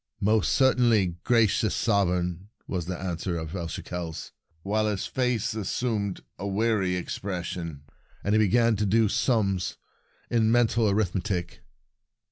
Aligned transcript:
"Most 0.19 0.53
certainly, 0.53 1.17
gracious 1.23 1.75
sovereign," 1.75 2.49
was 2.65 2.87
the 2.87 2.97
answer 2.99 3.37
of 3.37 3.55
El 3.55 3.67
Shekels, 3.67 4.31
while 4.63 4.87
his 4.87 5.05
face 5.05 5.53
as 5.53 5.69
sumed 5.69 6.21
a 6.39 6.47
weary 6.47 6.95
expression, 6.95 7.83
and 8.23 8.33
he 8.33 8.39
began 8.39 8.75
to 8.77 8.87
do 8.87 9.07
sums 9.07 9.77
in 10.27 10.51
mental 10.51 10.89
arithmetic. 10.89 11.59